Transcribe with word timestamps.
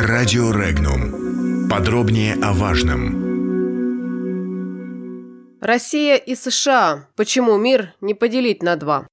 Радио 0.00 0.52
Регнум. 0.52 1.68
Подробнее 1.68 2.36
о 2.40 2.52
важном. 2.52 3.18
Россия 5.60 6.14
и 6.14 6.36
США. 6.36 7.08
Почему 7.16 7.56
мир 7.56 7.94
не 8.00 8.14
поделить 8.14 8.62
на 8.62 8.76
два? 8.76 9.08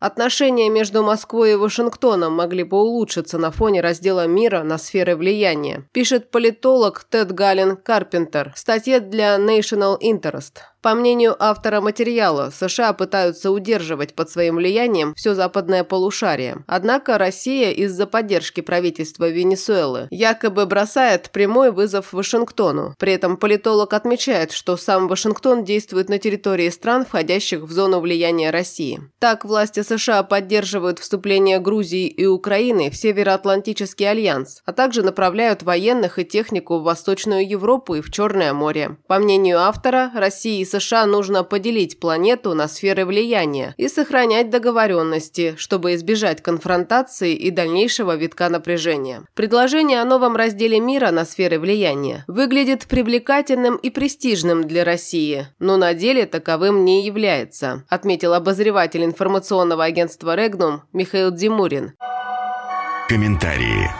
Отношения 0.00 0.70
между 0.70 1.02
Москвой 1.02 1.52
и 1.52 1.56
Вашингтоном 1.56 2.32
могли 2.32 2.62
бы 2.64 2.78
улучшиться 2.78 3.36
на 3.36 3.50
фоне 3.50 3.82
раздела 3.82 4.26
мира 4.26 4.62
на 4.62 4.78
сферы 4.78 5.16
влияния, 5.16 5.84
пишет 5.92 6.30
политолог 6.30 7.04
Тед 7.04 7.32
Галлен 7.32 7.76
Карпентер 7.76 8.54
в 8.54 8.58
статье 8.58 9.00
для 9.00 9.36
National 9.36 9.98
Interest. 10.00 10.69
По 10.82 10.94
мнению 10.94 11.36
автора 11.38 11.82
материала, 11.82 12.50
США 12.50 12.94
пытаются 12.94 13.50
удерживать 13.50 14.14
под 14.14 14.30
своим 14.30 14.56
влиянием 14.56 15.12
все 15.14 15.34
западное 15.34 15.84
полушарие. 15.84 16.64
Однако 16.66 17.18
Россия 17.18 17.70
из-за 17.72 18.06
поддержки 18.06 18.62
правительства 18.62 19.28
Венесуэлы 19.28 20.08
якобы 20.10 20.64
бросает 20.64 21.30
прямой 21.32 21.70
вызов 21.70 22.14
Вашингтону. 22.14 22.94
При 22.98 23.12
этом 23.12 23.36
политолог 23.36 23.92
отмечает, 23.92 24.52
что 24.52 24.78
сам 24.78 25.06
Вашингтон 25.06 25.64
действует 25.64 26.08
на 26.08 26.18
территории 26.18 26.70
стран, 26.70 27.04
входящих 27.04 27.60
в 27.60 27.70
зону 27.70 28.00
влияния 28.00 28.50
России. 28.50 29.02
Так, 29.18 29.44
власти 29.44 29.82
США 29.82 30.22
поддерживают 30.22 30.98
вступление 30.98 31.58
Грузии 31.58 32.06
и 32.06 32.24
Украины 32.24 32.90
в 32.90 32.96
Североатлантический 32.96 34.08
альянс, 34.08 34.62
а 34.64 34.72
также 34.72 35.02
направляют 35.02 35.62
военных 35.62 36.18
и 36.18 36.24
технику 36.24 36.78
в 36.78 36.84
Восточную 36.84 37.46
Европу 37.46 37.96
и 37.96 38.00
в 38.00 38.10
Черное 38.10 38.54
море. 38.54 38.96
По 39.08 39.18
мнению 39.18 39.60
автора, 39.60 40.10
России 40.14 40.60
и 40.60 40.69
США 40.70 41.06
нужно 41.06 41.44
поделить 41.44 41.98
планету 41.98 42.54
на 42.54 42.68
сферы 42.68 43.04
влияния 43.04 43.74
и 43.76 43.88
сохранять 43.88 44.50
договоренности, 44.50 45.54
чтобы 45.56 45.94
избежать 45.94 46.42
конфронтации 46.42 47.34
и 47.34 47.50
дальнейшего 47.50 48.16
витка 48.16 48.48
напряжения. 48.48 49.24
Предложение 49.34 50.00
о 50.00 50.04
новом 50.04 50.36
разделе 50.36 50.80
мира 50.80 51.10
на 51.10 51.24
сферы 51.24 51.58
влияния 51.58 52.24
выглядит 52.26 52.86
привлекательным 52.86 53.76
и 53.76 53.90
престижным 53.90 54.66
для 54.66 54.84
России, 54.84 55.46
но 55.58 55.76
на 55.76 55.94
деле 55.94 56.26
таковым 56.26 56.84
не 56.84 57.04
является, 57.04 57.84
отметил 57.88 58.34
обозреватель 58.34 59.04
информационного 59.04 59.84
агентства 59.84 60.34
«Регнум» 60.34 60.82
Михаил 60.92 61.30
Димурин. 61.30 61.92
Комментарии. 63.08 63.90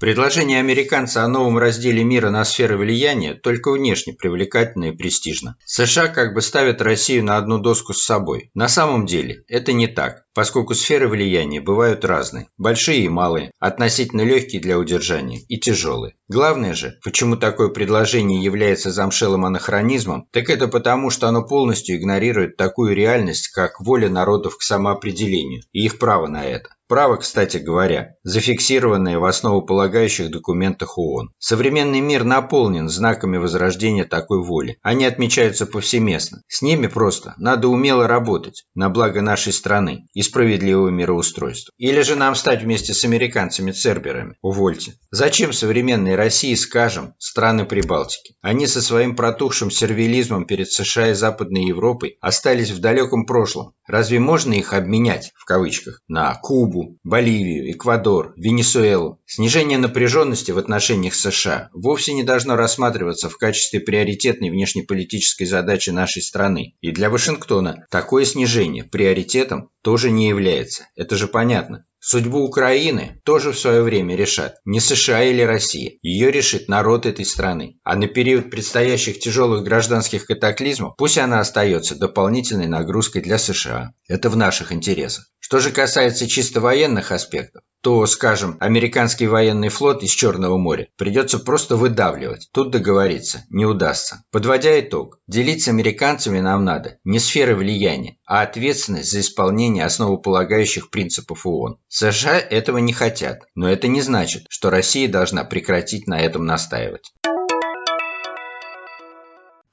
Предложение 0.00 0.60
американца 0.60 1.24
о 1.24 1.28
новом 1.28 1.58
разделе 1.58 2.02
мира 2.02 2.30
на 2.30 2.42
сферы 2.46 2.78
влияния 2.78 3.34
только 3.34 3.70
внешне 3.70 4.14
привлекательно 4.14 4.86
и 4.86 4.96
престижно. 4.96 5.56
США 5.66 6.08
как 6.08 6.32
бы 6.32 6.40
ставят 6.40 6.80
Россию 6.80 7.22
на 7.24 7.36
одну 7.36 7.58
доску 7.58 7.92
с 7.92 8.02
собой. 8.02 8.50
На 8.54 8.66
самом 8.66 9.04
деле 9.04 9.44
это 9.46 9.74
не 9.74 9.88
так, 9.88 10.24
поскольку 10.32 10.72
сферы 10.72 11.06
влияния 11.06 11.60
бывают 11.60 12.06
разные. 12.06 12.48
Большие 12.56 13.00
и 13.00 13.10
малые, 13.10 13.50
относительно 13.58 14.22
легкие 14.22 14.62
для 14.62 14.78
удержания 14.78 15.42
и 15.48 15.58
тяжелые. 15.58 16.14
Главное 16.28 16.72
же, 16.72 16.98
почему 17.04 17.36
такое 17.36 17.68
предложение 17.68 18.42
является 18.42 18.90
замшелым 18.90 19.44
анахронизмом, 19.44 20.28
так 20.30 20.48
это 20.48 20.66
потому, 20.66 21.10
что 21.10 21.28
оно 21.28 21.46
полностью 21.46 21.96
игнорирует 21.96 22.56
такую 22.56 22.96
реальность, 22.96 23.48
как 23.48 23.78
воля 23.82 24.08
народов 24.08 24.56
к 24.56 24.62
самоопределению 24.62 25.60
и 25.72 25.84
их 25.84 25.98
право 25.98 26.26
на 26.26 26.46
это. 26.46 26.70
Право, 26.90 27.18
кстати 27.18 27.58
говоря, 27.58 28.16
зафиксированное 28.24 29.20
в 29.20 29.24
основополагающих 29.24 30.28
документах 30.28 30.98
ООН. 30.98 31.30
Современный 31.38 32.00
мир 32.00 32.24
наполнен 32.24 32.88
знаками 32.88 33.36
возрождения 33.36 34.02
такой 34.04 34.42
воли. 34.42 34.76
Они 34.82 35.04
отмечаются 35.04 35.66
повсеместно. 35.66 36.42
С 36.48 36.62
ними 36.62 36.88
просто 36.88 37.34
надо 37.38 37.68
умело 37.68 38.08
работать 38.08 38.64
на 38.74 38.90
благо 38.90 39.22
нашей 39.22 39.52
страны 39.52 40.08
и 40.14 40.22
справедливого 40.22 40.88
мироустройства. 40.88 41.72
Или 41.78 42.00
же 42.00 42.16
нам 42.16 42.34
стать 42.34 42.64
вместе 42.64 42.92
с 42.92 43.04
американцами-церберами. 43.04 44.34
Увольте. 44.42 44.94
Зачем 45.12 45.52
современной 45.52 46.16
России, 46.16 46.56
скажем, 46.56 47.14
страны 47.18 47.66
Прибалтики? 47.66 48.34
Они 48.40 48.66
со 48.66 48.82
своим 48.82 49.14
протухшим 49.14 49.70
сервилизмом 49.70 50.44
перед 50.44 50.72
США 50.72 51.10
и 51.10 51.14
Западной 51.14 51.66
Европой 51.66 52.16
остались 52.20 52.72
в 52.72 52.80
далеком 52.80 53.26
прошлом. 53.26 53.74
Разве 53.86 54.18
можно 54.18 54.54
их 54.54 54.72
обменять, 54.72 55.30
в 55.36 55.44
кавычках, 55.44 56.00
на 56.08 56.34
Кубу, 56.34 56.79
Кубу, 56.80 56.98
Боливию, 57.04 57.72
Эквадор, 57.72 58.32
Венесуэлу. 58.36 59.20
Снижение 59.26 59.78
напряженности 59.78 60.50
в 60.50 60.58
отношениях 60.58 61.14
США 61.14 61.68
вовсе 61.72 62.14
не 62.14 62.22
должно 62.22 62.56
рассматриваться 62.56 63.28
в 63.28 63.36
качестве 63.36 63.80
приоритетной 63.80 64.50
внешнеполитической 64.50 65.44
задачи 65.44 65.90
нашей 65.90 66.22
страны. 66.22 66.74
И 66.80 66.90
для 66.90 67.10
Вашингтона 67.10 67.86
такое 67.90 68.24
снижение 68.24 68.84
приоритетом 68.84 69.70
тоже 69.82 70.10
не 70.10 70.28
является. 70.28 70.88
Это 70.96 71.16
же 71.16 71.28
понятно. 71.28 71.84
Судьбу 72.02 72.40
Украины 72.40 73.20
тоже 73.24 73.52
в 73.52 73.58
свое 73.58 73.82
время 73.82 74.16
решат 74.16 74.56
не 74.64 74.80
США 74.80 75.22
или 75.22 75.42
Россия. 75.42 75.98
Ее 76.00 76.30
решит 76.30 76.66
народ 76.66 77.04
этой 77.04 77.26
страны. 77.26 77.78
А 77.84 77.94
на 77.94 78.06
период 78.06 78.50
предстоящих 78.50 79.18
тяжелых 79.18 79.64
гражданских 79.64 80.24
катаклизмов 80.24 80.94
пусть 80.96 81.18
она 81.18 81.40
остается 81.40 81.96
дополнительной 81.96 82.68
нагрузкой 82.68 83.20
для 83.20 83.36
США. 83.36 83.92
Это 84.08 84.30
в 84.30 84.36
наших 84.36 84.72
интересах. 84.72 85.26
Что 85.40 85.58
же 85.58 85.72
касается 85.72 86.26
чисто 86.26 86.62
военных 86.62 87.12
аспектов, 87.12 87.64
то, 87.82 88.04
скажем, 88.06 88.56
американский 88.60 89.26
военный 89.26 89.68
флот 89.68 90.02
из 90.02 90.10
Черного 90.10 90.58
моря 90.58 90.88
придется 90.96 91.38
просто 91.38 91.76
выдавливать. 91.76 92.48
Тут 92.52 92.70
договориться 92.70 93.44
не 93.48 93.64
удастся. 93.64 94.24
Подводя 94.30 94.78
итог, 94.80 95.18
делить 95.26 95.62
с 95.62 95.68
американцами 95.68 96.40
нам 96.40 96.64
надо 96.64 96.98
не 97.04 97.18
сферы 97.18 97.54
влияния, 97.54 98.16
а 98.26 98.42
ответственность 98.42 99.10
за 99.10 99.20
исполнение 99.20 99.84
основополагающих 99.84 100.90
принципов 100.90 101.46
ООН. 101.46 101.78
США 101.88 102.38
этого 102.38 102.78
не 102.78 102.92
хотят, 102.92 103.40
но 103.54 103.68
это 103.70 103.88
не 103.88 104.02
значит, 104.02 104.44
что 104.48 104.70
Россия 104.70 105.08
должна 105.08 105.44
прекратить 105.44 106.06
на 106.06 106.20
этом 106.20 106.44
настаивать. 106.44 107.12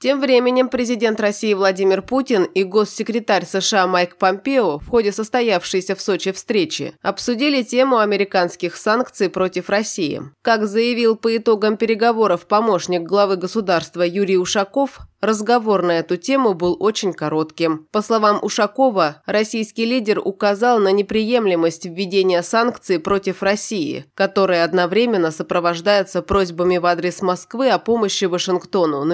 Тем 0.07 0.21
временем 0.21 0.69
президент 0.69 1.19
России 1.19 1.53
Владимир 1.53 2.01
Путин 2.01 2.45
и 2.45 2.63
госсекретарь 2.63 3.43
США 3.43 3.87
Майк 3.87 4.15
Помпео 4.15 4.79
в 4.79 4.87
ходе 4.87 5.11
состоявшейся 5.11 5.97
в 5.97 6.01
Сочи 6.01 6.31
встречи 6.31 6.93
обсудили 7.01 7.61
тему 7.61 7.97
американских 7.97 8.77
санкций 8.77 9.29
против 9.29 9.69
России. 9.69 10.21
Как 10.43 10.65
заявил 10.65 11.17
по 11.17 11.35
итогам 11.35 11.75
переговоров 11.75 12.47
помощник 12.47 13.01
главы 13.01 13.35
государства 13.35 14.01
Юрий 14.01 14.37
Ушаков, 14.37 15.01
Разговор 15.19 15.81
на 15.81 15.97
эту 15.97 16.15
тему 16.15 16.53
был 16.53 16.77
очень 16.79 17.11
коротким. 17.11 17.87
По 17.91 18.03
словам 18.03 18.37
Ушакова, 18.39 19.23
российский 19.25 19.83
лидер 19.83 20.19
указал 20.23 20.77
на 20.77 20.91
неприемлемость 20.91 21.87
введения 21.87 22.43
санкций 22.43 22.99
против 22.99 23.41
России, 23.41 24.05
которые 24.13 24.63
одновременно 24.63 25.31
сопровождаются 25.31 26.21
просьбами 26.21 26.77
в 26.77 26.85
адрес 26.85 27.23
Москвы 27.23 27.71
о 27.71 27.79
помощи 27.79 28.25
Вашингтону 28.25 29.05
на 29.05 29.13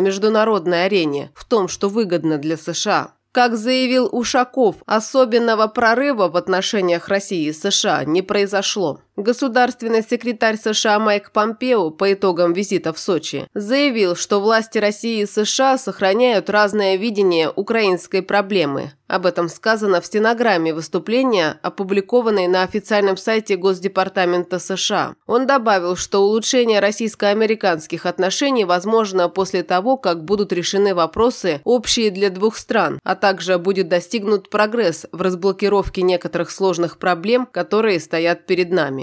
арене 0.83 1.31
в 1.35 1.45
том, 1.45 1.67
что 1.67 1.89
выгодно 1.89 2.37
для 2.37 2.57
США. 2.57 3.13
Как 3.31 3.55
заявил 3.57 4.07
Ушаков, 4.11 4.75
особенного 4.85 5.65
прорыва 5.67 6.29
в 6.29 6.37
отношениях 6.37 7.07
России 7.07 7.47
и 7.47 7.53
США 7.53 8.05
не 8.05 8.21
произошло. 8.21 9.01
Государственный 9.15 10.01
секретарь 10.01 10.57
США 10.57 10.97
Майк 10.97 11.31
Помпео 11.31 11.91
по 11.91 12.11
итогам 12.13 12.51
визита 12.51 12.91
в 12.93 12.97
Сочи 12.97 13.47
заявил, 13.53 14.15
что 14.15 14.39
власти 14.39 14.79
России 14.79 15.21
и 15.21 15.27
США 15.27 15.77
сохраняют 15.77 16.49
разное 16.49 16.95
видение 16.95 17.51
украинской 17.55 18.23
проблемы. 18.23 18.93
Об 19.13 19.27
этом 19.27 19.47
сказано 19.47 20.01
в 20.01 20.07
стенограмме 20.07 20.73
выступления, 20.73 21.59
опубликованной 21.61 22.47
на 22.47 22.63
официальном 22.63 23.15
сайте 23.15 23.57
Госдепартамента 23.57 24.57
США. 24.57 25.13
Он 25.27 25.45
добавил, 25.45 25.95
что 25.95 26.23
улучшение 26.23 26.79
российско-американских 26.79 28.07
отношений 28.07 28.65
возможно 28.65 29.29
после 29.29 29.61
того, 29.61 29.97
как 29.97 30.23
будут 30.23 30.51
решены 30.51 30.95
вопросы, 30.95 31.61
общие 31.63 32.09
для 32.09 32.31
двух 32.31 32.57
стран, 32.57 32.99
а 33.03 33.13
также 33.13 33.59
будет 33.59 33.87
достигнут 33.87 34.49
прогресс 34.49 35.05
в 35.11 35.21
разблокировке 35.21 36.01
некоторых 36.01 36.49
сложных 36.49 36.97
проблем, 36.97 37.45
которые 37.45 37.99
стоят 37.99 38.47
перед 38.47 38.71
нами. 38.71 39.02